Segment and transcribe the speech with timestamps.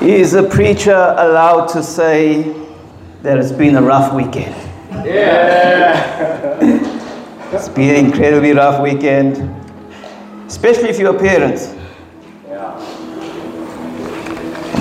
[0.00, 2.42] Is a preacher allowed to say
[3.22, 4.54] that it's been a rough weekend?
[5.04, 6.56] Yeah.
[7.50, 9.38] It's been an incredibly rough weekend,
[10.46, 11.76] especially if you're a parent.
[12.46, 12.78] Yeah.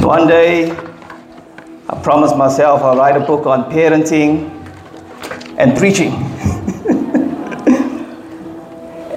[0.06, 0.70] One day,
[1.90, 4.52] I promised myself I'll write a book on parenting
[5.58, 6.12] and preaching.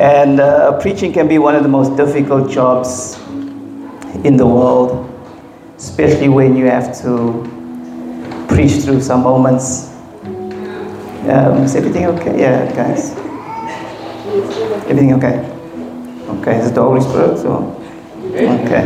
[0.01, 3.19] and uh, preaching can be one of the most difficult jobs
[4.25, 5.10] in the world,
[5.81, 7.43] especially when you have to
[8.49, 9.89] preach through some moments.
[11.25, 12.39] Um, is everything okay?
[12.39, 13.17] Yeah, guys.
[14.85, 15.41] Everything okay?
[16.39, 17.39] Okay, is it the Holy Spirit?
[17.39, 17.75] So,
[18.29, 18.85] okay.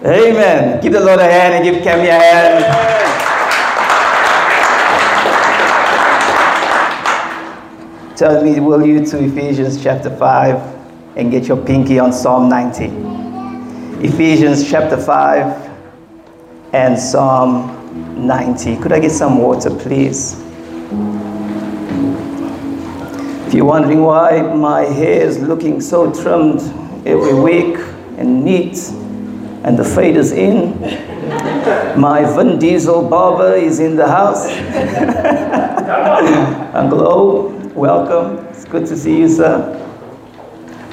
[0.30, 0.80] Amen.
[0.80, 2.64] Give the Lord a hand and give Cami a hand.
[8.16, 13.27] Tell me, will you to Ephesians chapter 5 and get your pinky on Psalm 90?
[14.00, 18.76] Ephesians chapter 5 and Psalm 90.
[18.76, 20.40] Could I get some water, please?
[23.48, 26.60] If you're wondering why my hair is looking so trimmed
[27.04, 27.76] every week
[28.18, 28.78] and neat
[29.64, 30.80] and the fade is in,
[32.00, 34.46] my Vin Diesel barber is in the house.
[36.72, 38.46] Uncle O, welcome.
[38.46, 39.87] It's good to see you, sir.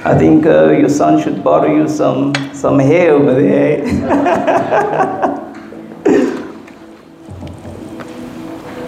[0.05, 3.79] I think uh, your son should borrow you some, some hair over there.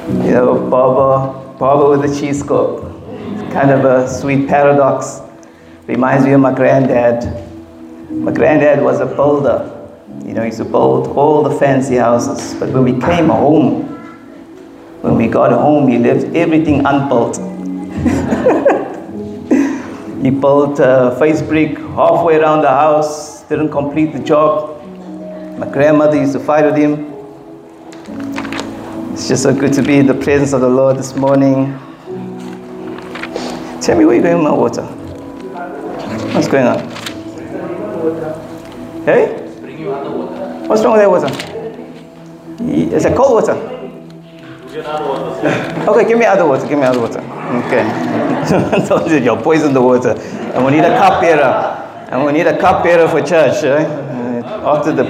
[0.08, 2.84] you know, barber, barber with a cheese scope.
[3.52, 5.22] Kind of a sweet paradox.
[5.88, 7.24] Reminds me of my granddad.
[8.12, 9.74] My granddad was a builder.
[10.24, 12.54] You know, he used to build all the fancy houses.
[12.60, 13.86] But when we came home,
[15.02, 17.40] when we got home, he left everything unbuilt.
[20.28, 24.84] he built a uh, face brick halfway around the house, didn't complete the job.
[25.58, 27.14] My grandmother used to fight with him.
[29.14, 31.80] It's just so good to be in the presence of the Lord this morning.
[33.80, 34.84] Tell me where you're going with my water.
[36.34, 36.80] What's going on?
[39.06, 39.48] Hey?
[40.68, 42.64] What's wrong with that water?
[42.66, 43.56] Ye- Is it cold water?
[45.88, 46.68] Okay, give me other water.
[46.68, 47.37] Give me other water.
[47.48, 48.86] Okay.
[48.88, 50.12] so you'll poison the water.
[50.54, 51.76] And we need a cup bearer.
[52.12, 53.64] And we need a cup bearer for church.
[53.64, 53.86] Eh?
[53.86, 55.04] Uh, After the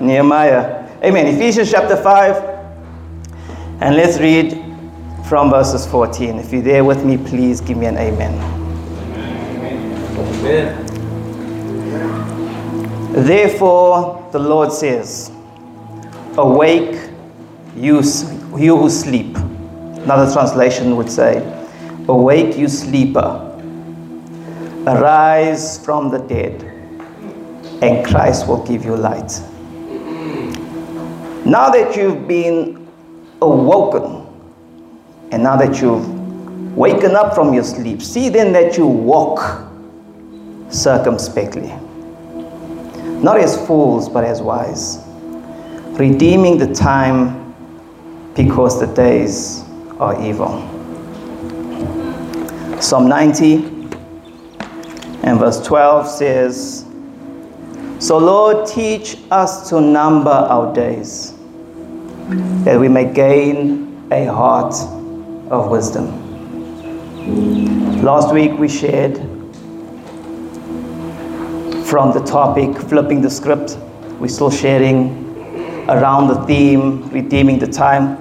[0.00, 0.86] Nehemiah.
[1.02, 1.26] Amen.
[1.26, 2.36] Ephesians chapter 5.
[3.80, 4.52] And let's read
[5.28, 6.38] from verses 14.
[6.38, 8.34] If you're there with me, please give me an amen.
[10.46, 10.86] Amen.
[13.12, 15.30] Therefore, the Lord says,
[16.38, 17.10] Awake,
[17.74, 18.02] you,
[18.56, 19.36] you who sleep.
[19.36, 21.55] Another translation would say,
[22.08, 23.42] Awake, you sleeper.
[24.86, 26.62] Arise from the dead,
[27.82, 29.40] and Christ will give you light.
[31.44, 32.86] Now that you've been
[33.42, 34.26] awoken,
[35.32, 39.64] and now that you've waken up from your sleep, see then that you walk
[40.68, 41.72] circumspectly
[43.22, 44.98] not as fools, but as wise,
[45.98, 47.54] redeeming the time
[48.34, 49.64] because the days
[49.98, 50.75] are evil.
[52.80, 53.54] Psalm 90
[55.22, 56.84] and verse 12 says,
[57.98, 61.32] So, Lord, teach us to number our days,
[62.64, 64.74] that we may gain a heart
[65.50, 66.22] of wisdom.
[68.02, 69.16] Last week we shared
[71.86, 73.78] from the topic, flipping the script.
[74.20, 75.24] We're still sharing
[75.88, 78.18] around the theme, redeeming the time.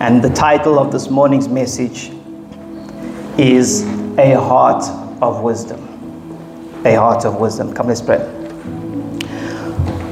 [0.00, 2.10] And the title of this morning's message
[3.38, 3.82] is
[4.18, 4.84] A Heart
[5.22, 5.80] of Wisdom.
[6.84, 7.74] A Heart of Wisdom.
[7.74, 8.18] Come, let's pray.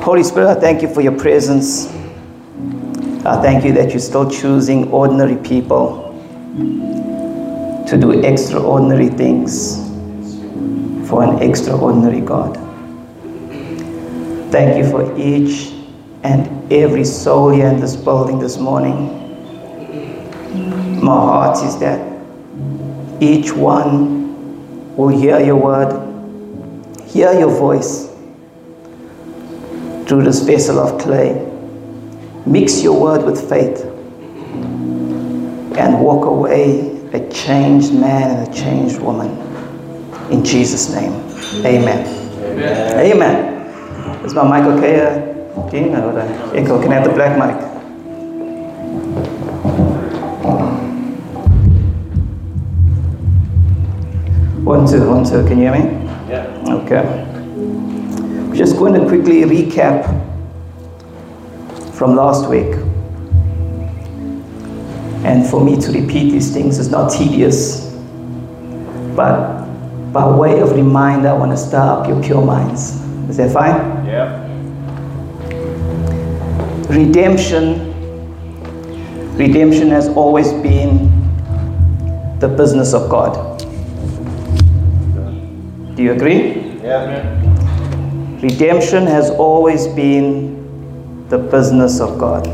[0.02, 1.86] Holy Spirit, I thank you for your presence.
[3.24, 6.02] I thank you that you're still choosing ordinary people
[7.88, 9.76] to do extraordinary things
[11.08, 12.56] for an extraordinary God.
[14.50, 15.72] Thank you for each
[16.25, 19.18] and every soul here in this building this morning.
[21.00, 22.12] My heart is that
[23.22, 25.92] each one will hear your word,
[27.06, 28.08] hear your voice
[30.08, 31.48] through this vessel of clay.
[32.46, 33.84] Mix your word with faith
[35.78, 39.30] and walk away a changed man and a changed woman.
[40.32, 41.12] In Jesus' name,
[41.64, 42.04] amen.
[42.42, 43.12] Amen.
[43.12, 44.25] Amen.
[44.25, 45.94] Is my mic okay, uh, Dean?
[45.94, 46.18] Or
[46.56, 46.82] echo?
[46.82, 47.71] Can I have the black mic?
[54.72, 55.46] One, two, one, two.
[55.46, 55.84] Can you hear me?
[56.30, 56.46] Yeah.
[56.66, 57.04] Okay.
[58.48, 60.06] We're just going to quickly recap
[61.92, 62.74] from last week.
[65.26, 67.94] And for me to repeat these things is not tedious,
[69.14, 69.66] but
[70.10, 72.92] by way of reminder, I want to stir up your pure minds.
[73.28, 74.06] Is that fine?
[74.06, 74.40] Yeah.
[76.88, 77.92] Redemption.
[79.36, 81.10] Redemption has always been
[82.38, 83.51] the business of God.
[85.94, 86.54] Do you agree?
[86.82, 87.22] Yeah.
[88.40, 92.46] Redemption has always been the business of God.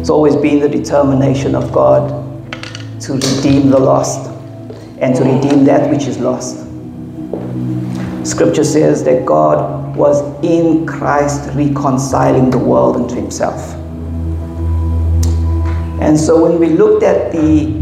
[0.00, 2.08] It's always been the determination of God
[3.02, 4.30] to redeem the lost
[5.00, 6.66] and to redeem that which is lost.
[8.26, 13.74] Scripture says that God was in Christ reconciling the world unto himself.
[16.00, 17.78] And so when we looked at the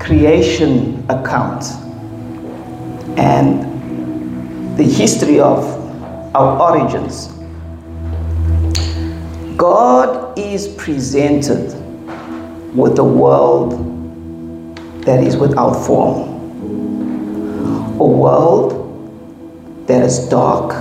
[0.00, 1.64] creation account
[3.18, 5.64] and the history of
[6.36, 7.26] our origins,
[9.56, 11.74] God is presented
[12.76, 13.72] with a world
[15.02, 16.28] that is without form,
[17.98, 18.84] a world
[19.88, 20.74] that is dark,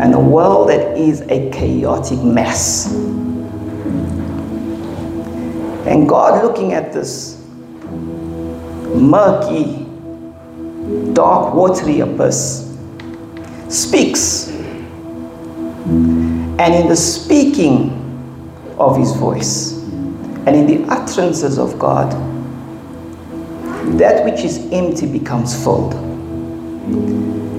[0.00, 2.90] and a world that is a chaotic mess.
[5.86, 7.44] And God, looking at this
[8.94, 9.83] murky,
[11.12, 12.76] dark, watery abyss,
[13.68, 14.48] speaks.
[14.48, 18.00] And in the speaking
[18.78, 19.72] of his voice
[20.46, 22.12] and in the utterances of God,
[23.98, 25.94] that which is empty becomes filled.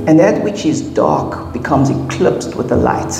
[0.07, 3.13] And that which is dark becomes eclipsed with the light.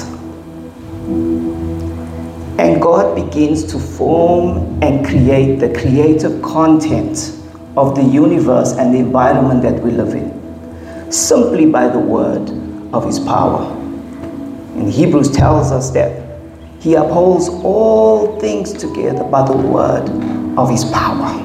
[2.59, 7.39] And God begins to form and create the creative content
[7.77, 12.49] of the universe and the environment that we live in simply by the word
[12.93, 13.71] of his power.
[14.75, 16.21] And Hebrews tells us that
[16.81, 20.09] he upholds all things together by the word
[20.57, 21.41] of his power.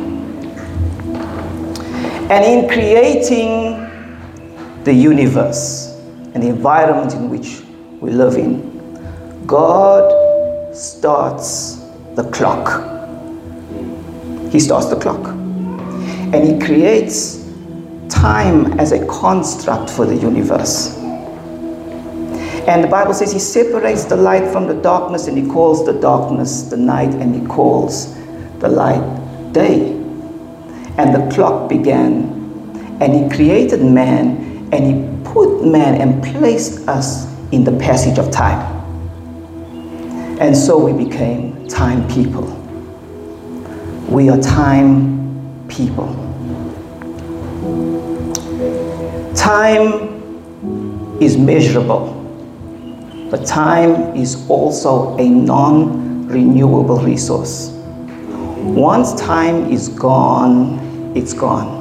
[2.31, 3.89] And in creating
[4.85, 5.99] the universe
[6.35, 7.63] and the environment in which
[8.01, 10.13] we live in, God
[10.77, 11.81] starts
[12.15, 12.83] the clock.
[14.53, 15.40] He starts the clock.
[16.33, 17.45] And He creates
[18.09, 20.97] time as a construct for the universe.
[22.69, 25.95] And the Bible says He separates the light from the darkness and He calls the
[25.95, 28.15] darkness the night and He calls
[28.59, 29.93] the light day.
[30.99, 32.39] And the clock began
[33.01, 38.31] and He created man and He put man and placed us in the passage of
[38.31, 38.77] time.
[40.41, 42.45] And so we became time people.
[44.09, 46.20] We are time people.
[49.35, 52.17] Time is measurable,
[53.31, 57.71] but time is also a non renewable resource.
[58.59, 61.79] Once time is gone, it's gone.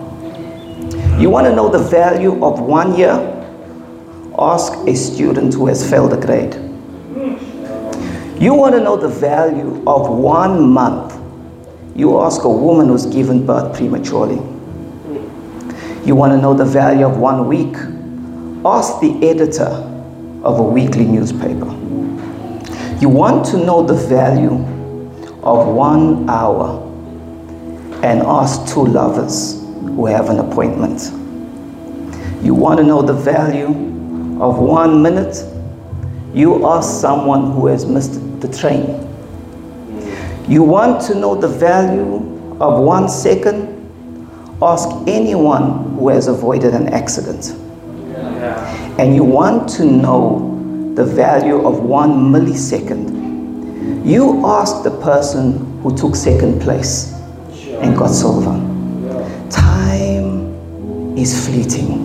[1.20, 3.18] You want to know the value of one year?
[4.38, 6.54] Ask a student who has failed a grade.
[8.40, 11.20] You want to know the value of one month?
[11.96, 14.40] You ask a woman who's given birth prematurely.
[16.10, 17.76] You want to know the value of one week?
[18.66, 19.70] Ask the editor
[20.44, 21.70] of a weekly newspaper.
[23.00, 24.56] You want to know the value
[25.44, 26.82] of one hour
[28.04, 31.12] and ask two lovers who have an appointment.
[32.44, 33.68] You want to know the value
[34.42, 35.46] of one minute?
[36.34, 39.08] You ask someone who has missed the train.
[40.48, 42.16] You want to know the value
[42.60, 43.76] of one second?
[44.60, 47.52] Ask anyone who has avoided an accident.
[48.98, 54.06] And you want to know the value of one millisecond?
[54.06, 57.14] You ask the person who took second place
[57.82, 58.56] and got silver.
[59.50, 62.04] Time is fleeting,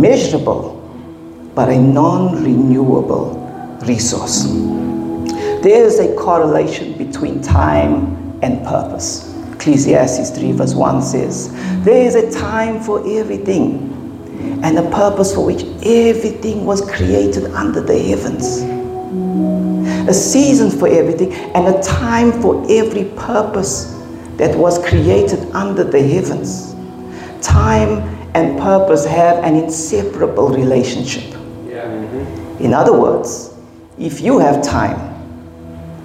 [0.00, 0.80] measurable,
[1.56, 3.34] but a non renewable
[3.86, 4.44] resource.
[5.62, 9.33] There is a correlation between time and purpose.
[9.64, 11.50] Ecclesiastes 3, verse 1 says,
[11.84, 17.80] There is a time for everything and a purpose for which everything was created under
[17.80, 18.60] the heavens.
[20.06, 23.98] A season for everything and a time for every purpose
[24.36, 26.74] that was created under the heavens.
[27.40, 28.02] Time
[28.34, 31.34] and purpose have an inseparable relationship.
[32.60, 33.54] In other words,
[33.98, 34.98] if you have time,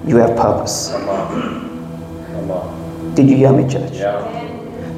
[0.06, 0.92] you have purpose.
[0.92, 2.26] Come on.
[2.32, 2.79] Come on.
[3.14, 3.92] Did you hear me, church?
[3.94, 4.18] Yeah.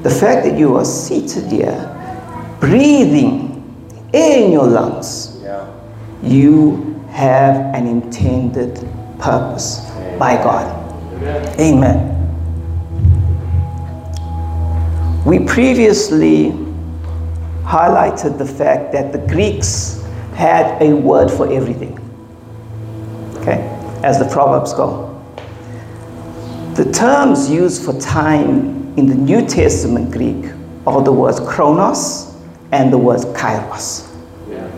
[0.02, 3.50] The fact that you are seated here, breathing
[4.12, 5.38] in your lungs,
[6.22, 8.76] You have an intended
[9.18, 10.66] purpose by God.
[11.58, 12.08] Amen.
[15.24, 16.52] We previously
[17.64, 20.04] highlighted the fact that the Greeks
[20.34, 21.98] had a word for everything.
[23.36, 23.60] Okay,
[24.02, 25.11] as the Proverbs go.
[26.74, 30.50] The terms used for time in the New Testament Greek
[30.86, 32.34] are the words chronos
[32.72, 34.10] and the words kairos.
[34.48, 34.70] Yeah.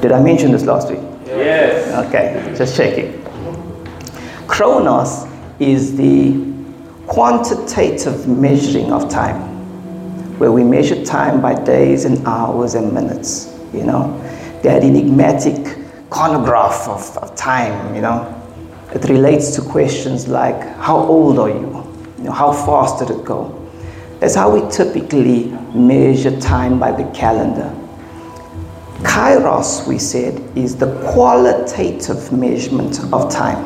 [0.00, 1.00] Did I mention this last week?
[1.26, 2.06] Yes.
[2.06, 3.20] Okay, just checking.
[4.46, 5.26] Chronos
[5.58, 6.54] is the
[7.08, 9.40] quantitative measuring of time,
[10.38, 14.16] where we measure time by days and hours and minutes, you know,
[14.62, 15.76] that enigmatic
[16.10, 18.36] chronograph of, of time, you know.
[18.94, 21.88] It relates to questions like how old are you?
[22.18, 23.54] you know, how fast did it go?
[24.18, 27.72] That's how we typically measure time by the calendar.
[29.02, 33.64] Kairos, we said, is the qualitative measurement of time.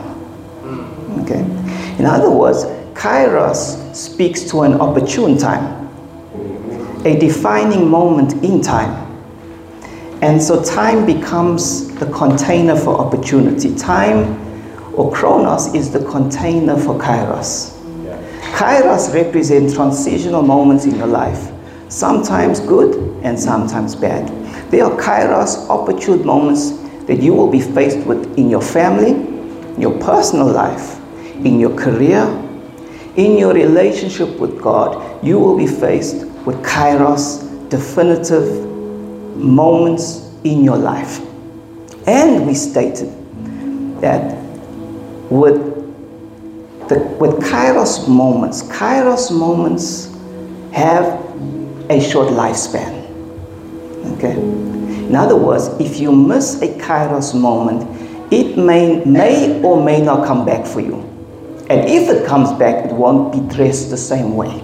[1.23, 1.41] Okay?
[1.99, 5.89] In other words, Kairos speaks to an opportune time,
[7.07, 8.99] a defining moment in time.
[10.21, 13.75] And so time becomes the container for opportunity.
[13.75, 14.52] Time
[14.95, 17.79] or Chronos is the container for Kairos.
[18.05, 18.21] Yeah.
[18.57, 21.51] Kairos represent transitional moments in your life,
[21.89, 22.95] sometimes good
[23.25, 24.29] and sometimes bad.
[24.71, 26.73] They are Kairos opportune moments
[27.07, 29.13] that you will be faced with in your family,
[29.81, 30.99] your personal life,
[31.45, 32.25] in your career,
[33.17, 35.25] in your relationship with God.
[35.25, 38.67] You will be faced with Kairos definitive
[39.37, 41.21] moments in your life.
[42.07, 43.11] And we stated
[44.01, 44.42] that
[45.33, 50.15] with the, with Kairos moments, Kairos moments
[50.73, 51.07] have
[51.91, 52.93] a short lifespan.
[54.17, 54.35] Okay?
[54.35, 57.83] In other words, if you miss a Kairos moment,
[58.31, 60.97] it may, may or may not come back for you.
[61.71, 64.63] And if it comes back, it won't be dressed the same way.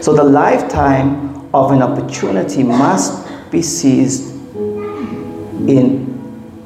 [0.00, 4.30] So the lifetime of an opportunity must be seized
[5.68, 6.11] in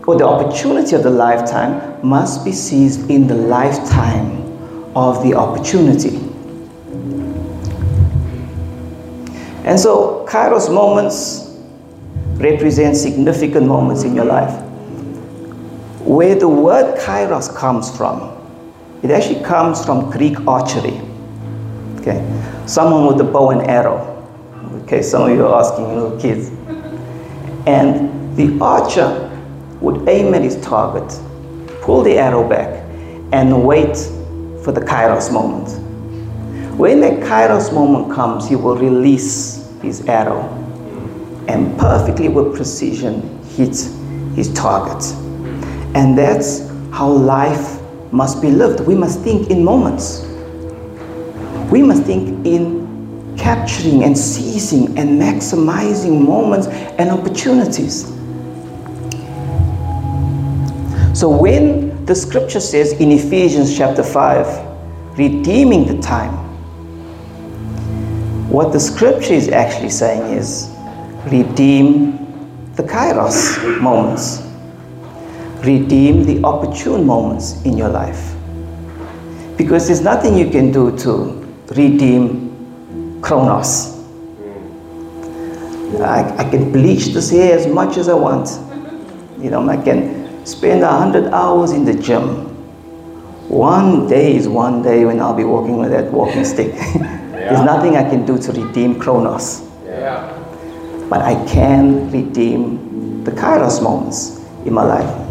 [0.07, 4.43] or the opportunity of the lifetime must be seized in the lifetime
[4.95, 6.17] of the opportunity.
[9.65, 11.59] And so, Kairos moments
[12.37, 14.63] represent significant moments in your life.
[16.03, 18.33] Where the word Kairos comes from,
[19.03, 21.01] it actually comes from Greek archery.
[21.99, 22.25] Okay,
[22.67, 24.13] someone with a bow and arrow.
[24.85, 26.51] Okay, some of you are asking, little kids.
[27.67, 29.26] And the archer
[29.81, 31.09] would aim at his target,
[31.83, 32.83] pull the arrow back,
[33.33, 33.97] and wait
[34.65, 35.69] for the kairos moment.
[36.77, 40.43] When the kairos moment comes, he will release his arrow
[41.49, 43.23] and perfectly with precision
[43.57, 43.77] hit
[44.35, 45.03] his target.
[45.95, 47.81] And that's how life
[48.13, 48.81] must be lived.
[48.81, 50.23] We must think in moments.
[51.71, 58.16] We must think in capturing and seizing and maximizing moments and opportunities.
[61.17, 66.35] So when the scripture says in Ephesians chapter 5, redeeming the time,
[68.51, 70.71] what the scripture is actually saying is
[71.33, 72.19] redeem
[72.75, 74.43] the kairos moments,
[75.65, 78.35] redeem the opportune moments in your life.
[79.57, 81.33] Because there's nothing you can do to
[81.75, 84.05] redeem chronos.
[85.99, 88.51] I, I can bleach this hair as much as I want.
[89.43, 90.16] You know, I can
[90.47, 92.47] spend a hundred hours in the gym.
[93.49, 96.73] One day is one day when I'll be walking with that walking stick.
[96.73, 99.69] There's nothing I can do to redeem Chronos.
[99.85, 100.33] Yeah.
[101.11, 105.23] But I can redeem the Kairos moments in my life.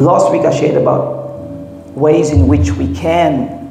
[0.00, 1.24] Last week I shared about
[1.96, 3.70] ways in which we can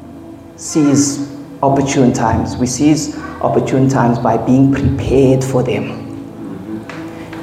[0.56, 2.56] seize opportune times.
[2.56, 6.03] We seize opportune times by being prepared for them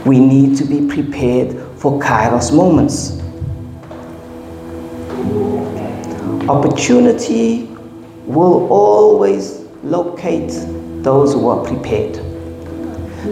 [0.06, 3.20] we need to be prepared for kairos moments.
[6.50, 7.66] Opportunity
[8.26, 10.50] will always locate
[11.04, 12.16] those who are prepared.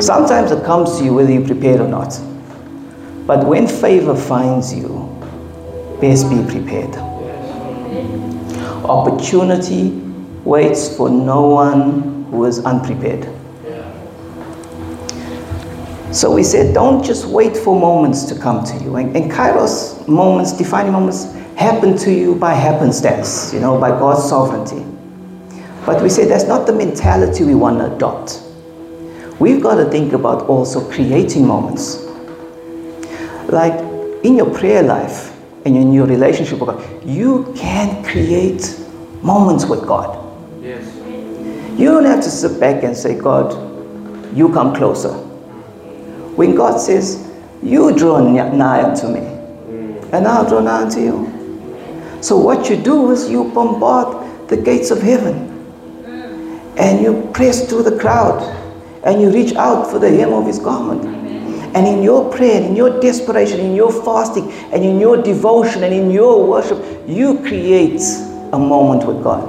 [0.01, 2.19] Sometimes it comes to you whether you're prepared or not.
[3.25, 4.87] But when favor finds you,
[5.99, 6.95] best be prepared.
[8.85, 9.89] Opportunity
[10.43, 13.27] waits for no one who is unprepared.
[16.11, 18.95] So we said, don't just wait for moments to come to you.
[18.95, 21.25] And, and Kairos moments, defining moments,
[21.55, 24.83] happen to you by happenstance, you know, by God's sovereignty.
[25.85, 28.41] But we say that's not the mentality we want to adopt.
[29.39, 32.05] we've got to think about also creating moments.
[33.47, 33.79] Like
[34.23, 35.35] in your prayer life
[35.65, 38.79] and in your relationship with God, you can create
[39.21, 40.17] moments with God.
[40.63, 40.85] Yes.
[41.79, 43.53] You don't have to sit back and say, God,
[44.35, 45.28] you come closer.
[46.39, 47.29] When God says,
[47.61, 50.13] You draw nigh unto me, mm.
[50.13, 52.21] and I'll draw nigh unto you.
[52.21, 55.35] So, what you do is you bombard the gates of heaven
[56.01, 56.79] mm.
[56.79, 58.39] and you press through the crowd
[59.03, 61.03] and you reach out for the hem of his garment.
[61.75, 65.93] And in your prayer, in your desperation, in your fasting, and in your devotion, and
[65.93, 68.01] in your worship, you create
[68.53, 69.43] a moment with God.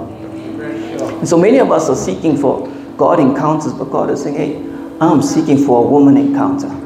[1.20, 2.66] And so many of us are seeking for
[2.96, 4.70] God encounters, but God is saying, hey,
[5.00, 6.79] I'm seeking for a woman encounter.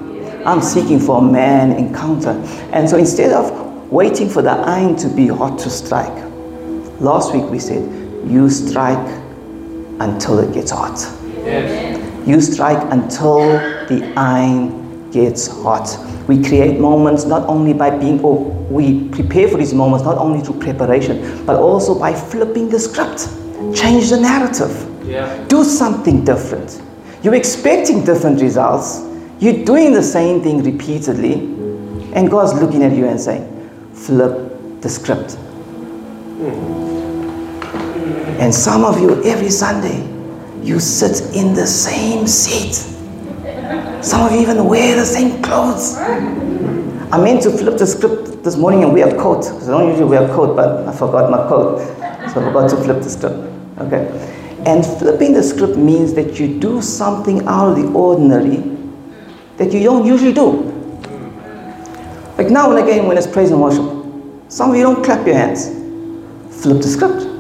[0.47, 2.31] I'm seeking for a man encounter.
[2.73, 3.51] And so instead of
[3.91, 6.15] waiting for the iron to be hot to strike,
[7.01, 7.83] last week we said,
[8.29, 9.23] you strike
[10.01, 10.99] until it gets hot.
[11.45, 12.27] Yes.
[12.27, 13.39] You strike until
[13.89, 15.97] the iron gets hot.
[16.27, 18.39] We create moments not only by being, or
[18.71, 23.29] we prepare for these moments not only through preparation, but also by flipping the script.
[23.75, 24.91] Change the narrative.
[25.07, 25.45] Yeah.
[25.49, 26.83] Do something different.
[27.23, 29.01] You're expecting different results.
[29.45, 31.35] You're doing the same thing repeatedly,
[32.15, 33.45] and God's looking at you and saying,
[33.93, 35.37] flip the script.
[38.41, 40.01] And some of you, every Sunday,
[40.63, 42.73] you sit in the same seat.
[44.03, 45.99] Some of you even wear the same clothes.
[45.99, 49.91] I meant to flip the script this morning and wear a coat, because I don't
[49.91, 51.81] usually wear a coat, but I forgot my coat.
[52.33, 53.37] So I forgot to flip the script.
[53.79, 54.09] Okay?
[54.65, 58.74] And flipping the script means that you do something out of the ordinary
[59.57, 60.71] that you don't usually do.
[62.39, 63.85] Like now and again when it's praise and worship,
[64.49, 65.69] some of you don't clap your hands.
[66.63, 67.31] Flip the script.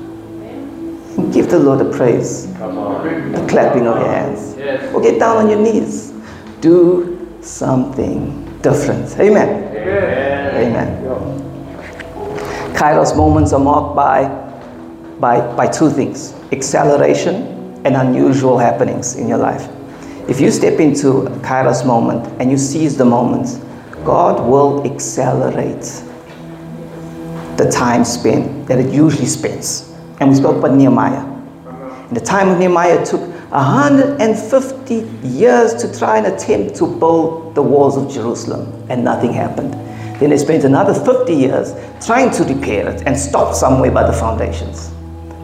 [1.32, 3.32] Give the Lord a praise, Come on.
[3.32, 4.54] the clapping of your hands.
[4.56, 4.94] Yes.
[4.94, 6.12] Or get down on your knees.
[6.60, 9.16] Do something different.
[9.18, 9.48] Amen.
[9.76, 10.54] Amen.
[10.56, 11.04] Amen.
[12.74, 14.28] Kairos moments are marked by,
[15.20, 19.68] by, by two things acceleration and unusual happenings in your life.
[20.26, 23.60] If you step into Kairos moment and you seize the moment,
[24.04, 25.82] God will accelerate
[27.58, 29.92] the time spent that it usually spends.
[30.20, 31.24] And we spoke about Nehemiah.
[32.08, 34.94] In the time of Nehemiah, took 150
[35.28, 39.74] years to try and attempt to build the walls of Jerusalem, and nothing happened.
[40.20, 44.12] Then they spent another 50 years trying to repair it and stopped somewhere by the
[44.12, 44.90] foundations.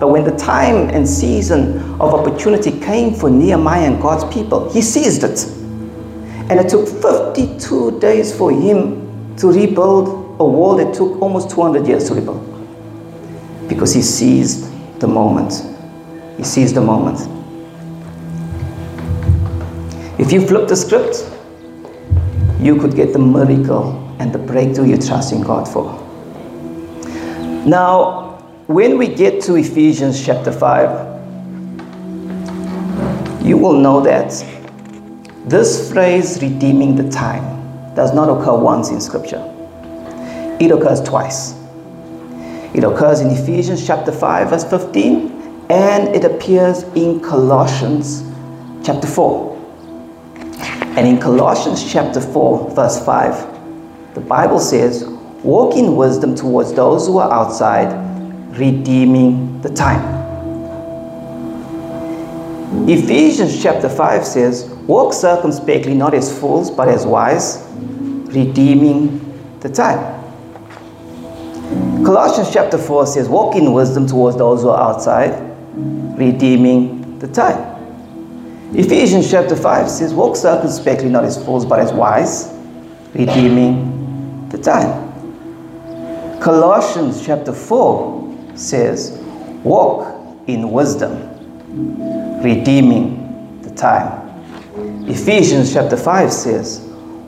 [0.00, 4.80] But when the time and season of opportunity came for Nehemiah and God's people, he
[4.80, 5.46] seized it.
[6.50, 11.86] And it took 52 days for him to rebuild a wall that took almost 200
[11.86, 12.46] years to rebuild.
[13.68, 15.52] Because he seized the moment.
[16.38, 17.20] He seized the moment.
[20.18, 21.30] If you flip the script,
[22.58, 25.92] you could get the miracle and the breakthrough you're trusting God for.
[27.66, 28.29] Now,
[28.70, 31.18] when we get to Ephesians chapter 5,
[33.44, 34.30] you will know that
[35.46, 37.42] this phrase, redeeming the time,
[37.96, 39.42] does not occur once in Scripture.
[40.60, 41.56] It occurs twice.
[42.72, 48.22] It occurs in Ephesians chapter 5, verse 15, and it appears in Colossians
[48.86, 49.50] chapter 4.
[50.96, 55.06] And in Colossians chapter 4, verse 5, the Bible says,
[55.42, 58.09] Walk in wisdom towards those who are outside,
[58.50, 60.18] redeeming the time.
[62.88, 69.18] Ephesians chapter 5 says, Walk circumspectly, not as fools, but as wise, redeeming
[69.60, 70.18] the time.
[72.04, 75.30] Colossians chapter 4 says, Walk in wisdom towards those who are outside,
[76.18, 77.66] redeeming the time.
[78.74, 82.52] Ephesians chapter 5 says, Walk circumspectly, not as fools, but as wise,
[83.14, 85.10] redeeming the time.
[86.40, 88.29] Colossians chapter 4
[88.60, 89.10] says,
[89.64, 91.12] Walk in wisdom,
[92.42, 94.28] redeeming the time.
[95.08, 96.80] Ephesians chapter 5 says,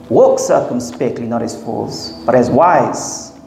[0.09, 3.39] Walk circumspectly, not as fools, but as wise,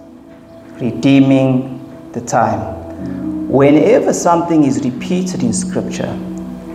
[0.81, 3.49] redeeming the time.
[3.49, 6.19] Whenever something is repeated in Scripture,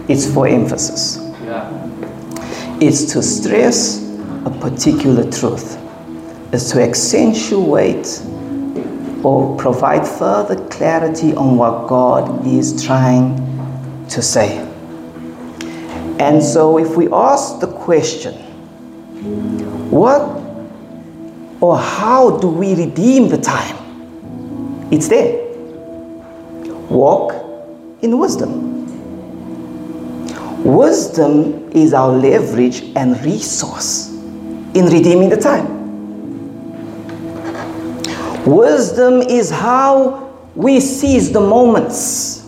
[0.08, 1.18] it's for emphasis.
[1.44, 1.70] Yeah.
[2.80, 4.04] It's to stress
[4.46, 5.78] a particular truth.
[6.54, 8.22] It's to accentuate
[9.24, 13.38] or provide further clarity on what God is trying
[14.10, 14.58] to say.
[16.20, 18.34] And so, if we ask the question,
[19.90, 20.22] what
[21.62, 23.78] or how do we redeem the time?
[24.92, 25.48] It's there.
[26.90, 27.34] Walk
[28.02, 28.72] in wisdom.
[30.64, 34.10] Wisdom is our leverage and resource
[34.74, 35.81] in redeeming the time.
[38.46, 42.42] Wisdom is how we seize the moments.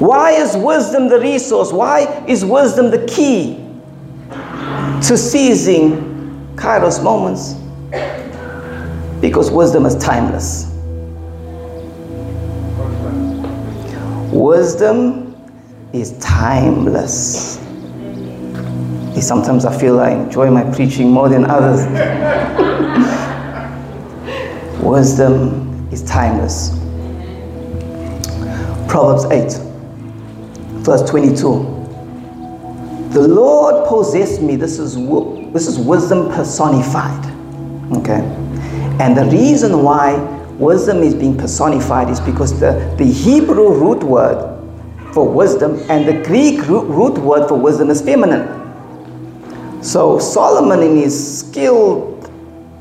[0.00, 1.72] Why is wisdom the resource?
[1.72, 3.64] Why is wisdom the key
[5.06, 7.54] to seizing Kairos moments?
[9.20, 10.68] Because wisdom is timeless.
[14.32, 15.36] Wisdom
[15.92, 17.60] is timeless.
[19.20, 21.86] Sometimes I feel I enjoy my preaching more than others.
[24.82, 26.78] Wisdom is timeless.
[28.88, 29.62] Proverbs 8,
[30.82, 31.82] verse 22.
[33.10, 34.56] The Lord possessed me.
[34.56, 34.96] This is,
[35.52, 37.24] this is wisdom personified.
[37.98, 38.22] Okay?
[38.98, 40.16] And the reason why
[40.58, 44.48] wisdom is being personified is because the, the Hebrew root word
[45.12, 48.48] for wisdom and the Greek root, root word for wisdom is feminine.
[49.82, 52.30] So Solomon, in his skilled,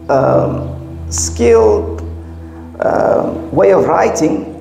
[0.09, 1.90] um, skilled
[2.81, 4.57] uh, way of writing,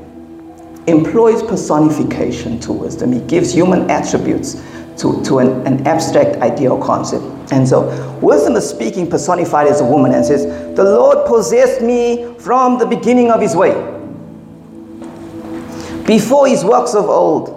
[0.87, 3.12] employs personification to wisdom.
[3.12, 4.62] He gives human attributes
[4.98, 7.24] to, to an, an abstract idea or concept.
[7.52, 7.88] And so,
[8.20, 10.44] wisdom is speaking personified as a woman and says,
[10.76, 13.72] The Lord possessed me from the beginning of his way.
[16.06, 17.56] Before his works of old,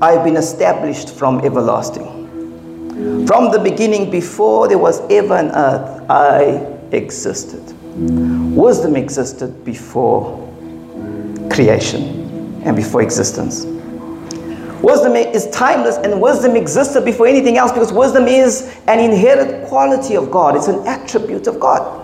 [0.00, 3.26] I've been established from everlasting.
[3.26, 6.42] From the beginning, before there was ever an earth, I
[6.92, 7.62] existed.
[7.96, 10.40] Wisdom existed before
[11.50, 13.64] creation and before existence.
[14.82, 20.16] Wisdom is timeless and wisdom existed before anything else because wisdom is an inherent quality
[20.16, 20.56] of God.
[20.56, 22.02] It's an attribute of God.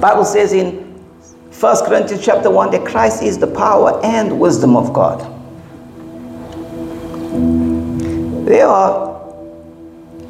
[0.00, 0.90] Bible says in
[1.58, 5.20] 1 Corinthians chapter 1 that Christ is the power and wisdom of God.
[8.46, 9.09] There are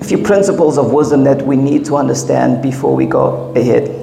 [0.00, 3.96] a few principles of wisdom that we need to understand before we go ahead.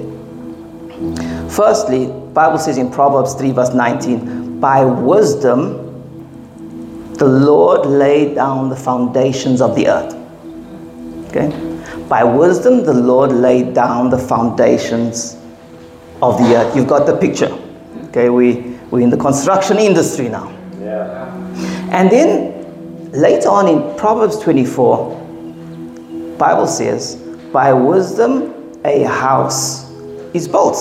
[1.50, 5.84] Firstly, Bible says in Proverbs 3 verse 19, by wisdom
[7.14, 10.14] the Lord laid down the foundations of the earth.
[11.28, 11.50] Okay?
[12.08, 15.36] By wisdom the Lord laid down the foundations
[16.22, 16.76] of the earth.
[16.76, 17.50] You've got the picture.
[18.08, 20.50] Okay, we, we're in the construction industry now.
[20.80, 21.34] Yeah.
[21.90, 25.27] And then later on in Proverbs 24,
[26.38, 27.16] Bible says,
[27.52, 29.90] by wisdom a house
[30.34, 30.76] is built.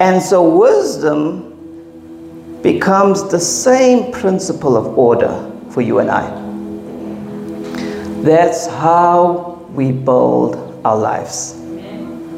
[0.00, 1.50] And so wisdom
[2.62, 6.24] becomes the same principle of order for you and I.
[8.22, 11.60] That's how we build our lives.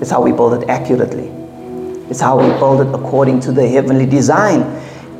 [0.00, 1.28] It's how we build it accurately.
[2.10, 4.62] It's how we build it according to the heavenly design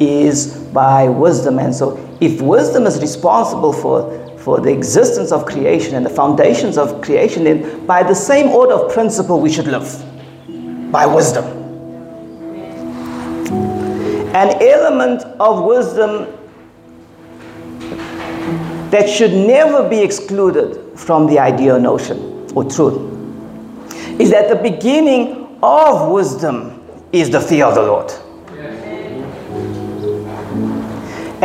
[0.01, 1.59] is by wisdom.
[1.59, 6.79] And so if wisdom is responsible for, for the existence of creation and the foundations
[6.79, 9.89] of creation, then by the same order of principle we should live
[10.93, 11.45] by wisdom.
[14.37, 16.29] An element of wisdom
[18.93, 23.01] that should never be excluded from the idea notion or truth
[24.21, 28.13] is that the beginning of wisdom is the fear of the Lord.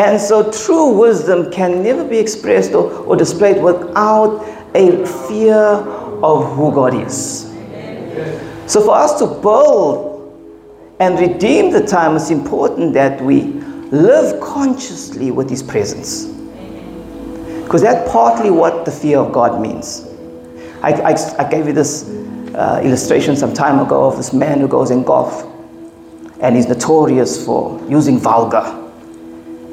[0.01, 6.55] And so true wisdom can never be expressed or, or displayed without a fear of
[6.55, 7.43] who God is.
[8.65, 13.43] So for us to build and redeem the time, it's important that we
[13.91, 16.25] live consciously with His presence.
[17.63, 20.07] Because that's partly what the fear of God means.
[20.81, 22.09] I, I, I gave you this
[22.55, 25.47] uh, illustration some time ago of this man who goes in golf
[26.41, 28.80] and he's notorious for using vulgar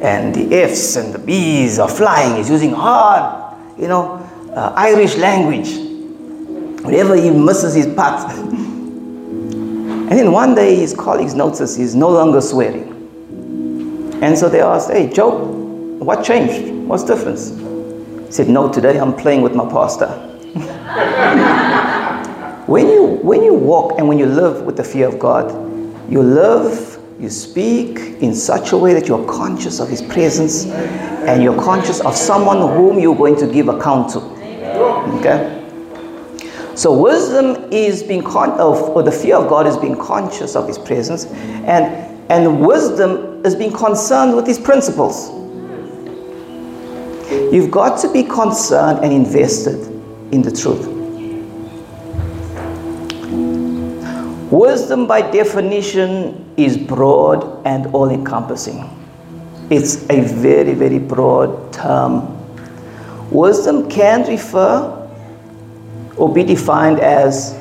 [0.01, 2.37] and the F's and the B's are flying.
[2.37, 4.15] He's using hard, you know,
[4.55, 5.87] uh, Irish language.
[6.85, 8.31] Whenever he misses his putt.
[8.39, 12.95] and then one day his colleagues notice he's no longer swearing.
[14.23, 15.47] And so they asked, hey, Joe,
[15.99, 16.73] what changed?
[16.89, 17.51] What's the difference?
[18.27, 20.09] He said, no, today I'm playing with my pastor.
[22.67, 25.51] when, you, when you walk and when you live with the fear of God,
[26.11, 31.43] you live you speak in such a way that you're conscious of His presence and
[31.43, 34.21] you're conscious of someone whom you're going to give account to.
[35.19, 35.57] Okay?
[36.77, 40.69] So, wisdom is being con- of, or the fear of God is being conscious of
[40.69, 41.87] His presence, and,
[42.31, 45.31] and wisdom is being concerned with His principles.
[47.53, 49.81] You've got to be concerned and invested
[50.33, 50.98] in the truth.
[54.51, 58.89] Wisdom, by definition, is broad and all encompassing.
[59.71, 62.35] it's a very, very broad term.
[63.31, 64.95] Wisdom can refer
[66.17, 67.57] or be defined as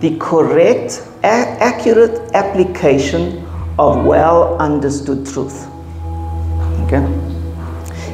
[0.00, 3.46] the correct, accurate application
[3.78, 5.66] of well understood truth.
[6.84, 7.02] Okay?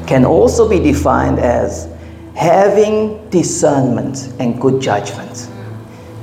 [0.07, 1.89] Can also be defined as
[2.37, 5.50] having discernment and good judgment.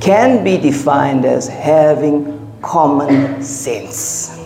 [0.07, 4.39] Can be defined as having common sense.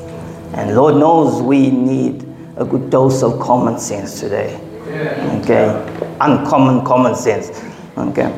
[0.55, 2.23] And Lord knows we need
[2.57, 4.55] a good dose of common sense today.
[5.39, 5.67] Okay?
[6.19, 7.63] Uncommon common sense.
[7.95, 8.31] Okay?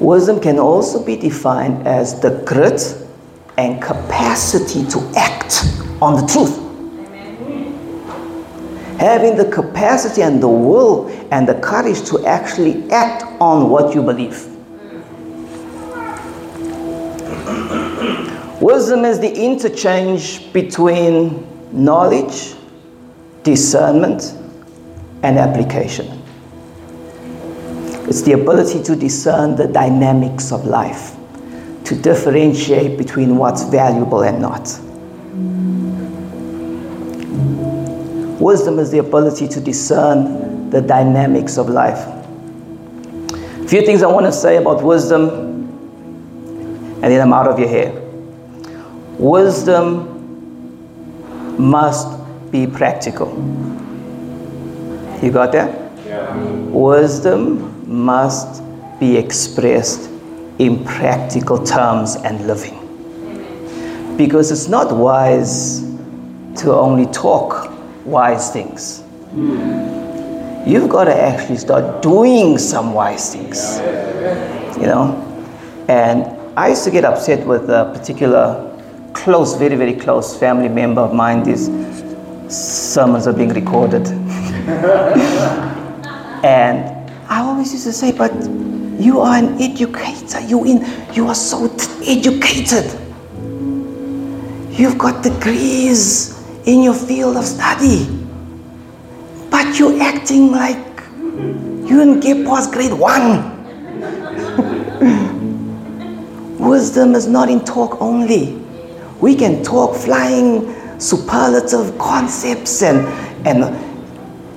[0.00, 2.94] Wisdom can also be defined as the grit
[3.56, 5.64] and capacity to act
[6.02, 6.58] on the truth.
[9.00, 14.02] Having the capacity and the will and the courage to actually act on what you
[14.02, 14.49] believe.
[18.60, 22.54] Wisdom is the interchange between knowledge,
[23.42, 24.34] discernment,
[25.22, 26.22] and application.
[28.06, 31.16] It's the ability to discern the dynamics of life,
[31.84, 34.68] to differentiate between what's valuable and not.
[38.38, 42.06] Wisdom is the ability to discern the dynamics of life.
[43.32, 45.28] A few things I want to say about wisdom,
[47.02, 47.99] and then I'm out of your hair.
[49.20, 50.08] Wisdom
[51.58, 52.08] must
[52.50, 53.28] be practical.
[55.22, 55.92] You got that?
[56.06, 56.34] Yeah.
[56.70, 58.62] Wisdom must
[58.98, 60.08] be expressed
[60.58, 62.78] in practical terms and living.
[64.16, 65.82] Because it's not wise
[66.62, 67.70] to only talk
[68.06, 69.02] wise things.
[69.32, 70.66] Hmm.
[70.66, 73.80] You've got to actually start doing some wise things.
[74.80, 75.14] You know?
[75.90, 76.24] And
[76.58, 78.69] I used to get upset with a particular
[79.12, 81.42] close, very, very close family member of mine.
[81.42, 81.66] These
[82.48, 84.06] sermons are being recorded.
[86.44, 88.32] and I always used to say, but
[89.00, 90.40] you are an educator.
[90.40, 92.84] You in you are so t- educated.
[94.70, 98.06] You've got degrees in your field of study.
[99.50, 100.76] But you're acting like
[101.16, 103.58] you didn't get past grade one.
[106.58, 108.59] Wisdom is not in talk only.
[109.20, 113.06] We can talk flying superlative concepts and
[113.46, 113.64] and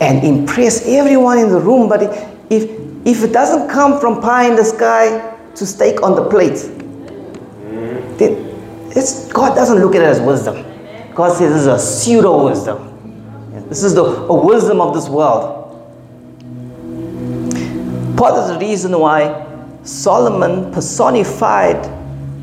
[0.02, 2.04] and impress everyone in the room, but
[2.50, 2.70] if
[3.06, 8.18] if it doesn't come from pie in the sky to steak on the plate, mm-hmm.
[8.18, 8.54] then
[8.96, 10.66] it's, God doesn't look at it as wisdom.
[11.14, 12.90] God says this is a pseudo wisdom.
[13.70, 15.62] This is the a wisdom of this world.
[18.18, 19.48] Part of the reason why
[19.84, 21.84] Solomon personified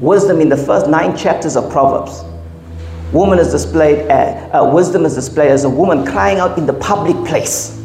[0.01, 2.25] wisdom in the first nine chapters of Proverbs.
[3.13, 6.73] Woman is displayed, uh, uh, wisdom is displayed as a woman crying out in the
[6.73, 7.77] public place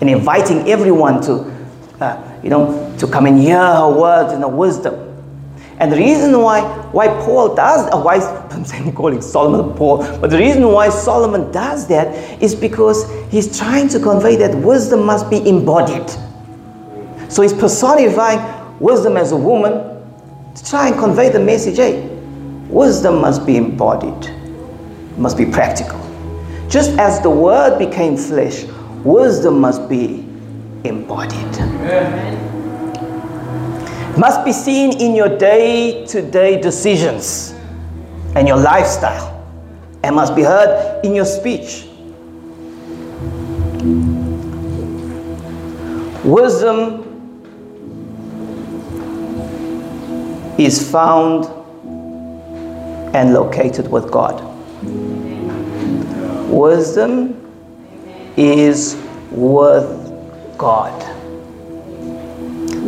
[0.00, 1.50] and inviting everyone to,
[2.00, 5.06] uh, you know, to come and hear her words and her wisdom.
[5.78, 6.60] And the reason why,
[6.92, 8.16] why Paul does, uh, why
[8.50, 13.58] I'm saying calling Solomon Paul, but the reason why Solomon does that is because he's
[13.58, 16.08] trying to convey that wisdom must be embodied.
[17.30, 19.89] So he's personifying wisdom as a woman
[20.60, 22.06] to try and convey the message hey,
[22.68, 24.30] wisdom must be embodied,
[25.16, 25.98] must be practical.
[26.68, 28.64] Just as the word became flesh,
[29.02, 30.26] wisdom must be
[30.84, 31.58] embodied.
[34.18, 37.54] Must be seen in your day to day decisions
[38.36, 39.42] and your lifestyle,
[40.02, 41.86] and must be heard in your speech.
[46.22, 47.09] Wisdom
[50.64, 51.46] is found
[53.14, 54.44] and located with God.
[56.50, 57.36] Wisdom
[58.36, 58.96] is
[59.30, 59.88] with
[60.58, 61.00] God.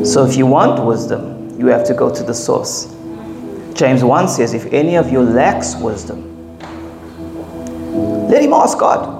[0.06, 2.94] So if you want wisdom, you have to go to the source.
[3.74, 6.58] James 1 says, If any of you lacks wisdom,
[8.28, 9.18] let him ask God.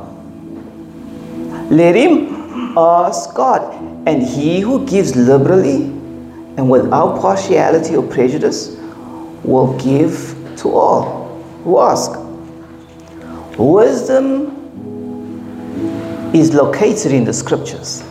[1.71, 3.75] Let him ask God.
[4.07, 6.02] And he who gives liberally
[6.57, 8.77] and without partiality or prejudice
[9.43, 11.23] will give to all
[11.65, 12.13] who ask.
[13.59, 14.59] Wisdom
[16.35, 18.03] is located in the scriptures.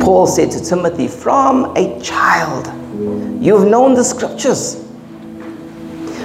[0.00, 2.66] Paul said to Timothy, From a child,
[3.42, 4.82] you've known the scriptures,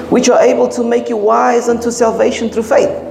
[0.10, 3.02] which are able to make you wise unto salvation through faith.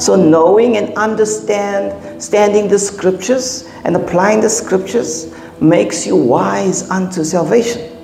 [0.00, 7.94] So, knowing and understanding the scriptures and applying the scriptures makes you wise unto salvation.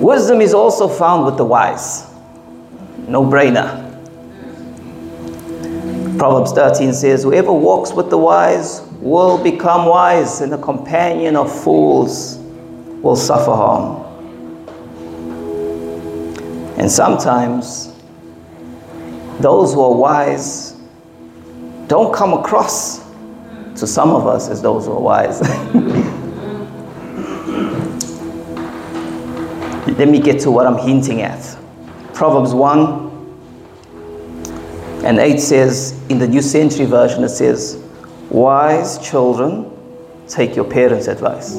[0.00, 2.06] Wisdom is also found with the wise.
[3.08, 3.82] No brainer.
[6.18, 11.50] Proverbs 13 says, Whoever walks with the wise will become wise, and the companion of
[11.62, 12.38] fools
[13.02, 14.02] will suffer harm.
[16.78, 17.92] And sometimes
[19.40, 20.72] those who are wise
[21.88, 23.03] don't come across
[23.76, 25.40] to some of us as those who are wise.
[29.98, 31.56] Let me get to what I'm hinting at.
[32.14, 33.04] Proverbs 1
[35.04, 37.82] and 8 says, in the New Century Version, it says,
[38.30, 39.70] Wise children,
[40.26, 41.58] take your parents' advice.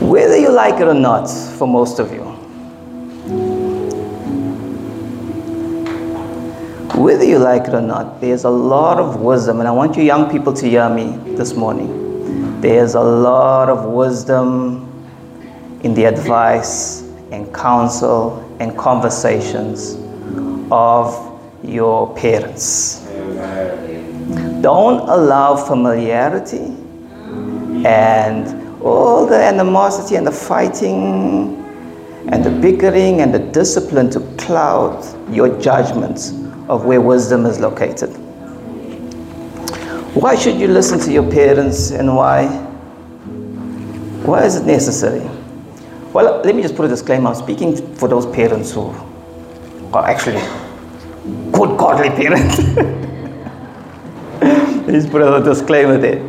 [0.00, 2.23] Whether you like it or not, for most of you,
[6.96, 10.04] whether you like it or not, there's a lot of wisdom, and I want you
[10.04, 12.60] young people to hear me this morning.
[12.60, 14.88] There's a lot of wisdom
[15.82, 17.02] in the advice
[17.32, 19.96] and counsel and conversations
[20.70, 23.04] of your parents.
[24.60, 26.76] Don't allow familiarity
[27.84, 31.60] and all the animosity and the fighting
[32.28, 35.04] and the bickering and the discipline to cloud
[35.34, 38.10] your judgment of where wisdom is located.
[40.14, 42.46] Why should you listen to your parents and why?
[44.24, 45.28] Why is it necessary?
[46.12, 47.30] Well, let me just put a disclaimer.
[47.30, 48.94] I'm speaking for those parents who
[49.92, 50.40] are actually
[51.50, 52.58] good, godly parents.
[54.86, 56.20] Let's put a disclaimer there.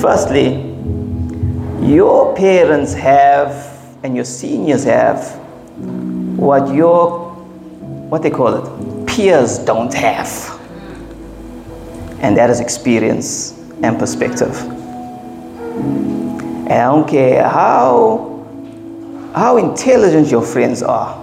[0.00, 0.54] Firstly,
[1.82, 3.74] your parents have
[4.04, 5.36] and your seniors have
[6.38, 7.25] what your
[8.08, 10.60] what they call it peers don't have.
[12.20, 14.54] And that is experience and perspective.
[16.68, 18.32] And i don't care how
[19.34, 21.14] how intelligent your friends are.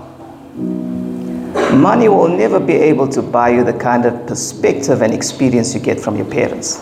[1.74, 5.80] Money will never be able to buy you the kind of perspective and experience you
[5.80, 6.80] get from your parents.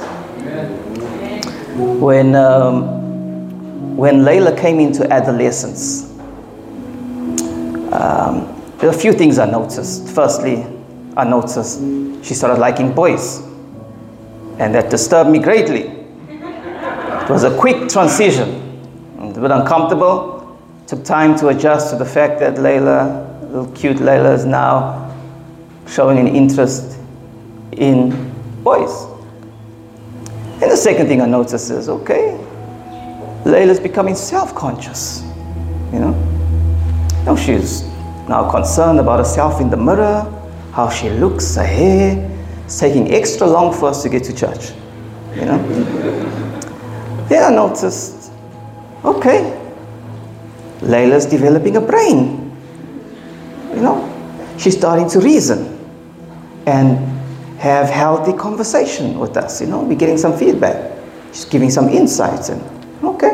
[1.99, 6.09] When um, when Layla came into adolescence,
[7.93, 10.09] um, a few things I noticed.
[10.09, 10.65] Firstly,
[11.15, 11.79] I noticed
[12.25, 13.39] she started liking boys,
[14.57, 15.83] and that disturbed me greatly.
[16.29, 18.49] It was a quick transition,
[19.19, 20.59] a bit uncomfortable.
[20.87, 25.15] Took time to adjust to the fact that Layla, little cute Layla, is now
[25.87, 26.99] showing an interest
[27.73, 28.31] in
[28.63, 29.05] boys.
[30.61, 32.37] And the second thing I noticed is okay,
[33.45, 35.23] Layla's becoming self conscious.
[35.91, 36.11] You know?
[37.25, 37.90] Now she's
[38.31, 40.23] now concerned about herself in the mirror,
[40.71, 42.27] how she looks, her hair.
[42.63, 44.71] It's taking extra long for us to get to church.
[45.35, 45.57] You know?
[47.29, 48.31] then I noticed
[49.03, 49.39] okay,
[50.79, 52.49] Layla's developing a brain.
[53.75, 54.07] You know?
[54.57, 55.77] She's starting to reason.
[56.65, 57.11] And
[57.57, 59.61] have healthy conversation with us.
[59.61, 60.97] You know, we're getting some feedback.
[61.31, 62.61] She's giving some insights and
[63.03, 63.33] okay.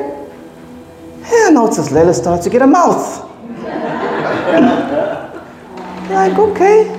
[1.21, 3.26] Yeah, notice Layla starts to get a mouth.
[6.09, 6.89] Like, okay.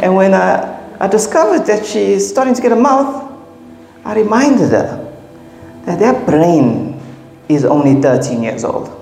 [0.00, 3.24] And when I, I discovered that she's starting to get a mouth,
[4.04, 5.14] I reminded her
[5.84, 7.00] that their brain
[7.48, 8.94] is only 13 years old.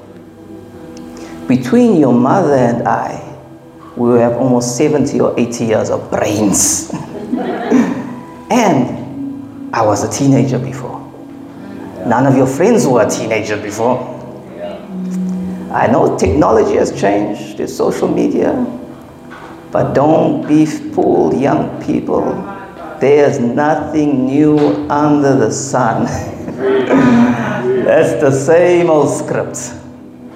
[1.48, 3.22] Between your mother and I,
[3.96, 6.90] we have almost 70 or 80 years of brains.
[8.50, 11.00] and I was a teenager before.
[12.06, 14.15] None of your friends were a teenager before.
[15.76, 18.54] I know technology has changed, the social media,
[19.70, 22.24] but don't be fooled, young people.
[22.98, 24.58] There's nothing new
[24.88, 26.04] under the sun.
[27.84, 29.74] That's the same old script.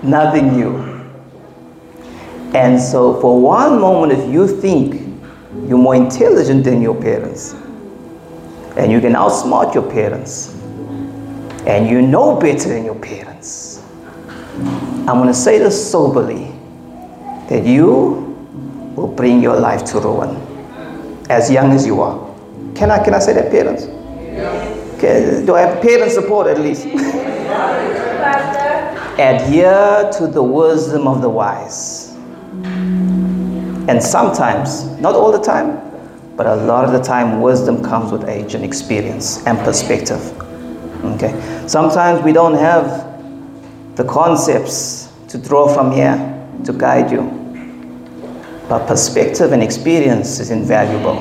[0.02, 0.76] Nothing new.
[2.52, 5.00] And so, for one moment, if you think
[5.66, 7.54] you're more intelligent than your parents,
[8.76, 10.54] and you can outsmart your parents,
[11.66, 13.69] and you know better than your parents,
[15.08, 16.52] I'm going to say this soberly
[17.48, 18.30] that you
[18.94, 20.36] will bring your life to ruin
[21.28, 22.18] as young as you are.
[22.74, 23.84] Can I, can I say that, parents?
[24.96, 26.86] Okay, do I have parent support at least?
[29.18, 32.14] Adhere to the wisdom of the wise.
[33.88, 35.80] And sometimes, not all the time,
[36.36, 40.20] but a lot of the time, wisdom comes with age and experience and perspective.
[41.04, 41.34] Okay?
[41.66, 43.09] Sometimes we don't have
[44.00, 46.16] the concepts to draw from here
[46.64, 47.22] to guide you.
[48.68, 51.18] But perspective and experience is invaluable.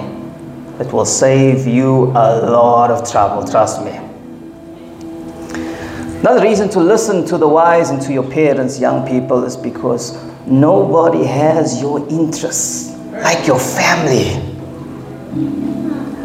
[0.79, 3.91] It will save you a lot of trouble, trust me.
[6.21, 10.29] Another reason to listen to the wise and to your parents, young people, is because
[10.49, 14.33] Nobody has your interests like your family.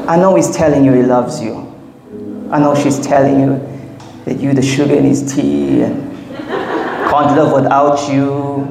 [0.09, 1.71] I know he's telling you he loves you.
[2.51, 3.59] I know she's telling you
[4.25, 6.14] that you're the sugar in his tea and
[7.15, 8.67] can't live without you.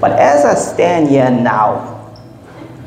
[0.00, 2.14] But as I stand here now,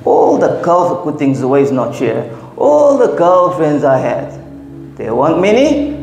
[0.06, 2.38] all the girls good things away is not here.
[2.56, 4.32] All the girlfriends I had,
[4.96, 5.94] there weren't many,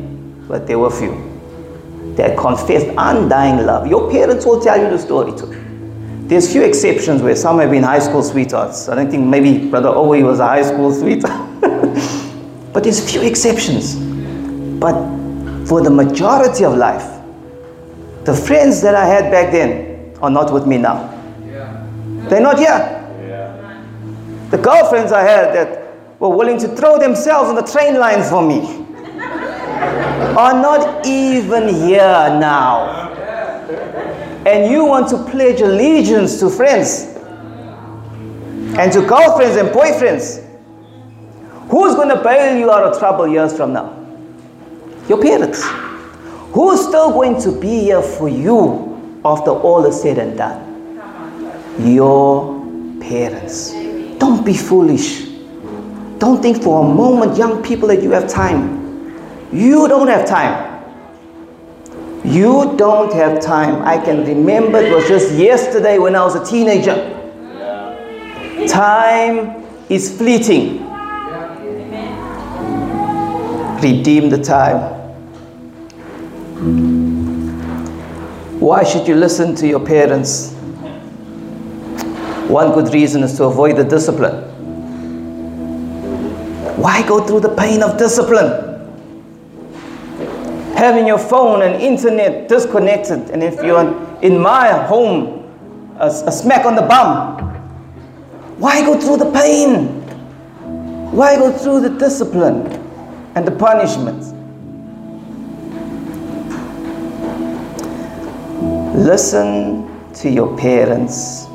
[0.47, 1.15] but there were few.
[2.17, 3.87] That confessed undying love.
[3.87, 5.55] Your parents will tell you the story too.
[6.29, 8.89] There's few exceptions where some have been high school sweethearts.
[8.91, 11.61] I don't think maybe Brother Owe was a high school sweetheart.
[12.75, 13.97] but there's few exceptions.
[14.79, 14.95] But
[15.67, 17.18] for the majority of life,
[18.29, 21.09] the friends that I had back then are not with me now.
[22.29, 22.95] They're not here.
[24.51, 28.47] The girlfriends I had that were willing to throw themselves on the train lines for
[28.47, 28.61] me
[30.37, 33.09] are not even here now.
[34.45, 37.17] And you want to pledge allegiance to friends
[38.77, 40.45] and to girlfriends and boyfriends.
[41.71, 43.95] Who's going to bail you out of trouble years from now?
[45.09, 45.67] Your parents.
[46.53, 50.65] Who's still going to be here for you after all is said and done?
[51.79, 52.59] Your
[53.01, 53.73] parents.
[54.19, 55.29] Don't be foolish.
[56.19, 58.79] Don't think for a moment, young people, that you have time.
[59.53, 60.67] You don't have time.
[62.25, 63.83] You don't have time.
[63.83, 67.15] I can remember it was just yesterday when I was a teenager.
[68.67, 70.85] Time is fleeting.
[73.81, 74.98] Redeem the time.
[78.61, 80.53] Why should you listen to your parents?
[82.49, 84.43] One good reason is to avoid the discipline.
[86.77, 88.67] Why go through the pain of discipline?
[90.75, 95.45] Having your phone and internet disconnected, and if you're in my home,
[96.01, 97.39] a, a smack on the bum.
[98.59, 99.87] Why go through the pain?
[101.13, 102.67] Why go through the discipline
[103.37, 104.38] and the punishment?
[109.09, 111.49] Listen to your parents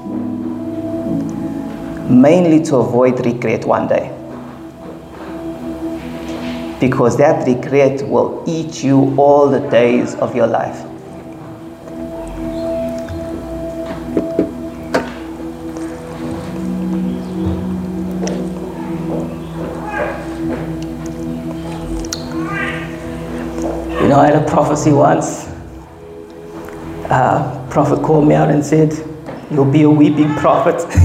[2.09, 4.09] mainly to avoid regret one day.
[6.79, 10.81] Because that regret will eat you all the days of your life.
[24.01, 25.52] You know, I had a prophecy once.
[27.13, 28.91] Uh, prophet called me out and said,
[29.51, 30.81] You'll be a weeping prophet.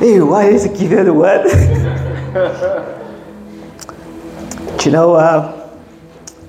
[0.00, 1.44] hey, why is it give the word?
[4.78, 5.68] Do you know, uh,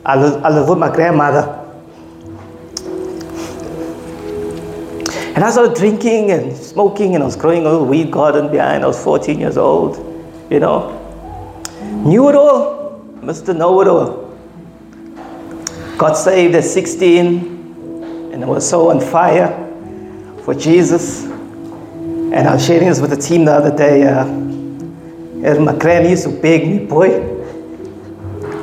[0.06, 1.62] I, live, I with my grandmother.
[5.36, 8.86] And I started drinking and smoking, and I was growing a little weed garden behind.
[8.86, 9.98] I was 14 years old,
[10.50, 10.94] you know.
[12.06, 13.54] Knew it all, Mr.
[13.54, 14.27] Know It All.
[15.98, 19.50] Got saved at 16, and I was so on fire
[20.44, 21.24] for Jesus.
[21.24, 24.04] And I was sharing this with the team the other day.
[24.04, 27.10] Uh, and my granny used to beg me, boy,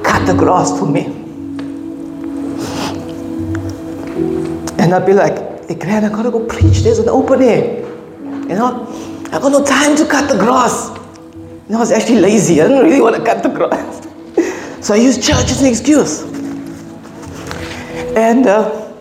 [0.05, 1.07] cut the grass for me.
[4.78, 6.82] And I'd be like, hey, I gotta go preach.
[6.82, 7.80] There's an open air.
[8.22, 8.87] You know,
[9.32, 10.91] I got no time to cut the grass.
[11.68, 12.61] Know, I was actually lazy.
[12.61, 14.07] I didn't really want to cut the grass.
[14.85, 16.34] So I used church as an excuse.
[18.17, 18.93] And uh,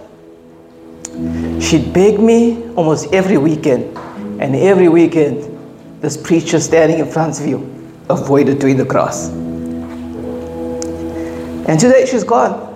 [1.59, 3.95] she'd beg me almost every weekend.
[4.41, 5.49] And every weekend,
[6.01, 7.59] this preacher standing in front of you
[8.09, 9.29] avoided doing the cross.
[11.69, 12.71] And today she's gone.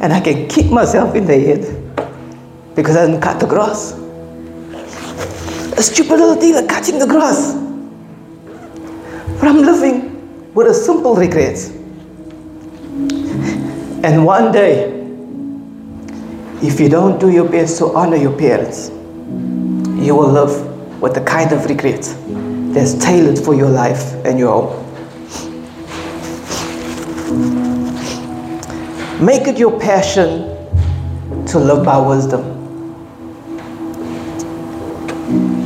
[0.00, 3.92] And I can kick myself in the head because I didn't cut the grass.
[5.76, 7.54] A stupid little thing like cutting the grass.
[9.40, 11.58] But I'm living with a simple regret.
[14.04, 14.95] And one day,
[16.62, 21.20] if you don't do your best to honor your parents, you will live with the
[21.20, 22.02] kind of regret
[22.72, 24.82] that's tailored for your life and your home.
[29.24, 30.56] Make it your passion
[31.46, 32.54] to live by wisdom.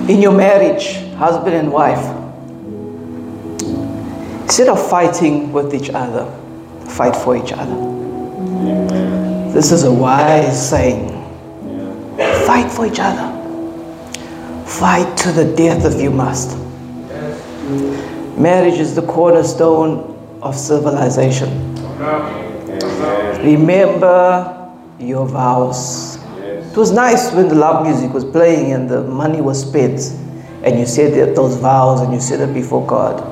[0.09, 2.05] In your marriage, husband and wife,
[4.43, 6.27] instead of fighting with each other,
[6.89, 8.00] fight for each other.
[9.53, 11.09] This is a wise saying.
[12.47, 13.27] Fight for each other.
[14.65, 16.57] Fight to the death if you must.
[18.39, 21.75] Marriage is the cornerstone of civilization.
[23.45, 26.17] Remember your vows.
[26.37, 30.01] It was nice when the love music was playing and the money was spent
[30.63, 33.27] and you said those vows and you said it before God.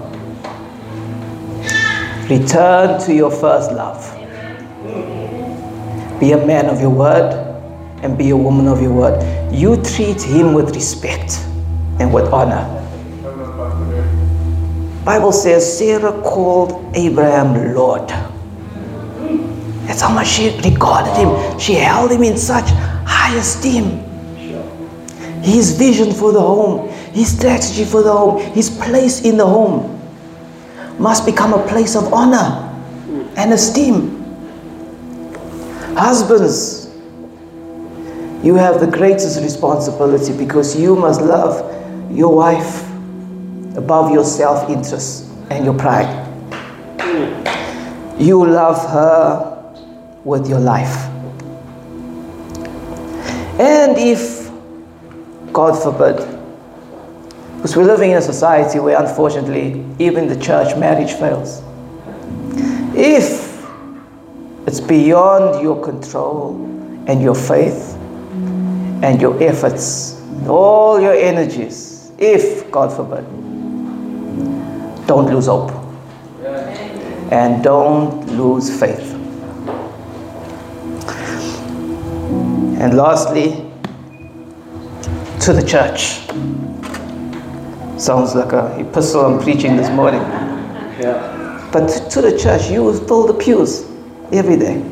[2.28, 4.07] Return to your first love.
[6.20, 7.32] Be a man of your word
[8.02, 9.52] and be a woman of your word.
[9.52, 11.38] You treat him with respect
[12.00, 12.74] and with honor.
[15.04, 18.08] Bible says Sarah called Abraham Lord.
[19.86, 21.58] That's how much she regarded him.
[21.58, 22.68] She held him in such
[23.06, 24.04] high esteem.
[25.42, 29.98] His vision for the home, his strategy for the home, his place in the home
[30.98, 32.68] must become a place of honor
[33.36, 34.17] and esteem.
[35.98, 36.86] Husbands,
[38.46, 41.58] you have the greatest responsibility because you must love
[42.16, 42.84] your wife
[43.76, 46.06] above your self interest and your pride.
[48.16, 49.74] You love her
[50.22, 50.94] with your life.
[53.58, 54.52] And if,
[55.52, 56.18] God forbid,
[57.56, 61.60] because we're living in a society where unfortunately even the church marriage fails.
[62.96, 63.47] If
[64.68, 66.54] it's beyond your control
[67.06, 67.94] and your faith
[69.02, 73.24] and your efforts, and all your energies, if, God forbid,
[75.06, 75.70] don't lose hope
[77.32, 79.14] and don't lose faith.
[82.78, 83.64] And lastly,
[85.40, 86.18] to the church.
[87.98, 90.20] Sounds like a epistle I'm preaching this morning.
[91.00, 91.70] Yeah.
[91.72, 93.87] But to- to the church, you will fill the pews
[94.32, 94.82] every day.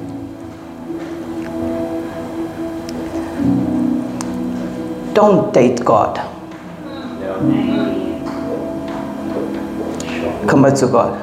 [5.15, 6.17] Don't date God.
[10.49, 11.23] Commit to God.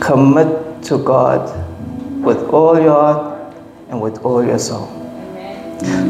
[0.00, 3.54] Commit to God with all your heart
[3.88, 4.86] and with all your soul.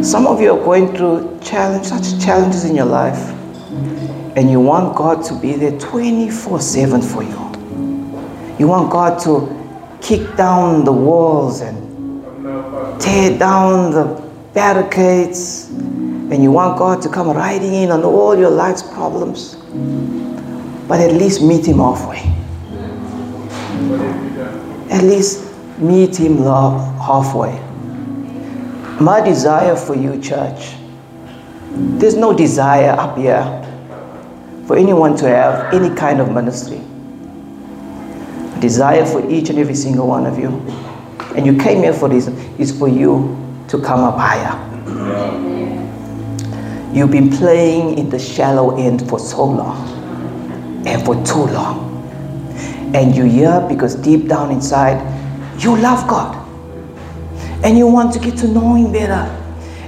[0.03, 3.31] Some of you are going through challenge, such challenges in your life,
[4.37, 7.49] and you want God to be there 24 7 for you.
[8.59, 9.58] You want God to
[10.09, 11.77] kick down the walls and
[12.99, 14.05] tear down the
[14.55, 19.57] barricades, and you want God to come riding in on all your life's problems,
[20.89, 22.21] but at least meet Him halfway.
[24.91, 25.45] At least
[25.79, 27.61] meet Him halfway.
[28.99, 30.75] My desire for you, church,
[32.01, 33.45] there's no desire up here
[34.67, 36.81] for anyone to have any kind of ministry.
[38.61, 40.49] Desire for each and every single one of you.
[41.37, 42.27] And you came here for this,
[42.59, 43.37] is for you
[43.69, 44.65] to come up higher.
[46.93, 51.87] You've been playing in the shallow end for so long and for too long.
[52.95, 54.99] And you're here because deep down inside,
[55.63, 56.35] you love God.
[57.63, 59.35] And you want to get to know Him better.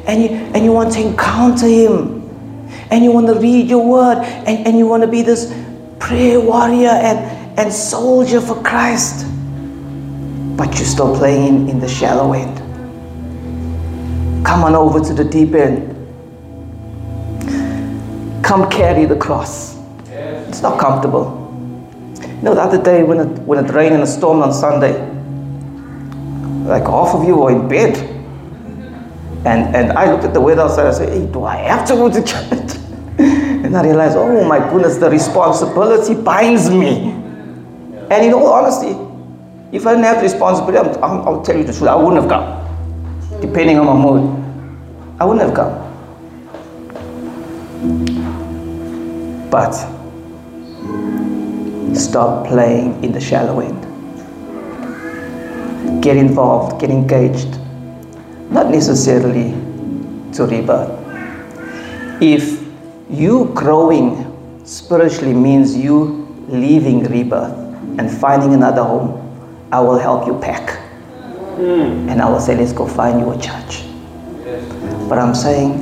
[0.07, 2.21] And you, and you want to encounter Him.
[2.91, 4.18] And you want to read your word.
[4.18, 5.53] And, and you want to be this
[5.99, 9.27] prayer warrior and, and soldier for Christ.
[10.57, 12.57] But you're still playing in, the shallow end.
[14.47, 15.87] Come on over to the deep end.
[18.43, 19.79] Come carry the cross.
[20.09, 21.37] It's not comfortable.
[22.23, 24.95] You know, the other day when it, when it rained and a storm on Sunday,
[26.67, 27.95] like half of you were in bed.
[29.45, 31.95] And, and I looked at the weather outside, I said, hey, do I have to
[31.95, 32.79] go to church?
[33.19, 37.10] and I realized, oh my goodness, the responsibility binds me.
[38.11, 38.97] And in all honesty,
[39.71, 42.29] if I didn't have responsibility, I'm, I'll, I'll tell you the truth, I wouldn't have
[42.29, 43.41] come.
[43.41, 44.37] Depending on my mood,
[45.21, 45.89] I wouldn't have come.
[49.49, 49.73] But
[51.97, 53.87] stop playing in the shallow end.
[56.03, 57.61] Get involved, get engaged,
[58.51, 59.53] not necessarily
[60.33, 60.91] to rebirth.
[62.21, 62.61] If
[63.09, 67.70] you growing spiritually means you leaving rebirth
[68.01, 69.12] and finding another home,
[69.70, 70.78] I will help you pack.
[71.57, 72.09] Hmm.
[72.09, 73.84] And I will say, let's go find you a church.
[75.07, 75.74] But I'm saying,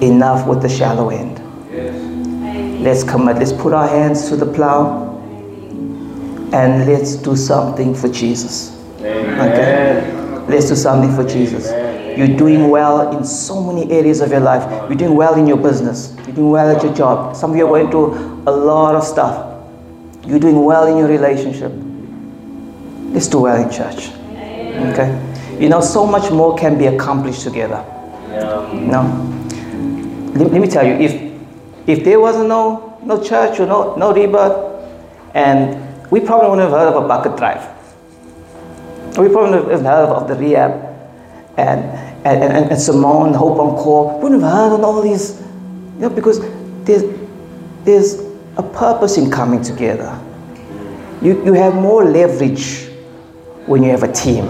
[0.00, 1.38] enough with the shallow end.
[2.84, 5.08] Let's commit, let's put our hands to the plow
[6.52, 8.80] and let's do something for Jesus.
[9.00, 10.46] Okay?
[10.48, 11.68] Let's do something for Jesus.
[12.16, 14.62] You're doing well in so many areas of your life.
[14.88, 16.14] You're doing well in your business.
[16.26, 17.34] You're doing well at your job.
[17.34, 19.49] Some of you are going through a lot of stuff.
[20.30, 21.72] You're doing well in your relationship.
[23.12, 24.10] Let's do well in church.
[24.92, 25.10] Okay?
[25.58, 27.84] You know, so much more can be accomplished together.
[28.72, 29.02] No.
[30.36, 31.32] Let, let me tell you, if
[31.88, 34.54] if there was no no church or no no rebirth,
[35.34, 35.76] and
[36.12, 37.66] we probably wouldn't have heard of a bucket drive.
[39.18, 40.70] We probably wouldn't have heard of the rehab
[41.56, 41.80] and,
[42.24, 44.16] and, and, and Simone, Hope on Call.
[44.18, 46.40] We wouldn't have heard of all these, you know, because
[46.84, 47.02] there's,
[47.84, 50.18] there's a purpose in coming together.
[51.22, 52.88] You, you have more leverage
[53.66, 54.44] when you have a team.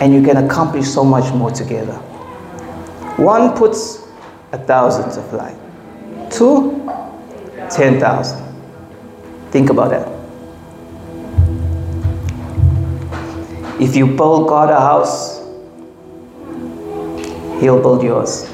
[0.00, 1.94] And you can accomplish so much more together.
[3.16, 4.06] One puts
[4.52, 5.56] a thousand to flight.
[6.30, 6.88] Two,
[7.70, 8.44] ten thousand.
[9.50, 10.08] Think about that.
[13.80, 15.38] If you build God a house,
[17.60, 18.47] He'll build yours.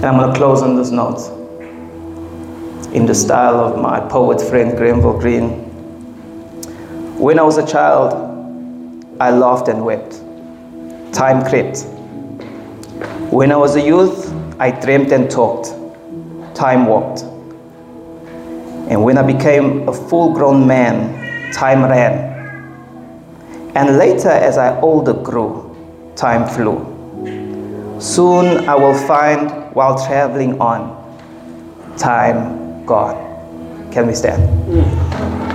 [0.00, 1.28] And I'm going to close on this note
[2.94, 5.50] in the style of my poet friend Grenville Green.
[7.18, 8.14] When I was a child,
[9.20, 10.12] I laughed and wept.
[11.12, 11.84] Time crept.
[13.30, 15.74] When I was a youth, I dreamt and talked.
[16.54, 17.20] Time walked.
[18.90, 22.30] And when I became a full grown man, time ran.
[23.74, 25.76] And later, as I older grew,
[26.16, 26.89] time flew.
[28.00, 30.96] Soon I will find while traveling on,
[31.98, 33.90] time gone.
[33.92, 35.49] Can we stand?